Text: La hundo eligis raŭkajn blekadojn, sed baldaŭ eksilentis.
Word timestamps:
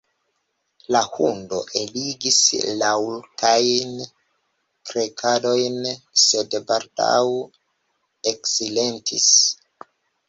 La 0.93 1.01
hundo 1.07 1.57
eligis 1.81 2.39
raŭkajn 2.79 3.91
blekadojn, 4.05 5.77
sed 6.23 6.59
baldaŭ 6.73 7.23
eksilentis. 8.33 9.29